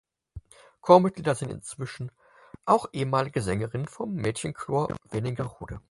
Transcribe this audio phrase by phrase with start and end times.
[0.81, 2.11] Chormitglieder sind inzwischen
[2.65, 5.79] auch ehemalige Sängerinnen vom Mädchenchor Wernigerode.